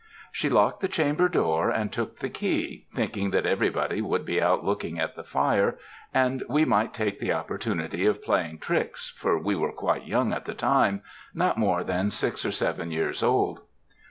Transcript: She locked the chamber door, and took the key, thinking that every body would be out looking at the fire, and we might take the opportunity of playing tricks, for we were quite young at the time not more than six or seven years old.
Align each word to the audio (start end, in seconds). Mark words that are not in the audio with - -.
She 0.31 0.49
locked 0.49 0.79
the 0.79 0.87
chamber 0.87 1.29
door, 1.29 1.69
and 1.69 1.91
took 1.91 2.17
the 2.17 2.29
key, 2.31 2.87
thinking 2.95 3.29
that 3.29 3.45
every 3.45 3.69
body 3.69 4.01
would 4.01 4.25
be 4.25 4.41
out 4.41 4.65
looking 4.65 4.97
at 4.99 5.15
the 5.15 5.23
fire, 5.23 5.77
and 6.11 6.41
we 6.49 6.65
might 6.65 6.91
take 6.91 7.19
the 7.19 7.33
opportunity 7.33 8.07
of 8.07 8.23
playing 8.23 8.57
tricks, 8.57 9.13
for 9.15 9.37
we 9.37 9.55
were 9.55 9.71
quite 9.71 10.07
young 10.07 10.33
at 10.33 10.45
the 10.45 10.55
time 10.55 11.03
not 11.35 11.59
more 11.59 11.83
than 11.83 12.09
six 12.09 12.43
or 12.43 12.51
seven 12.51 12.89
years 12.91 13.21
old. 13.21 13.59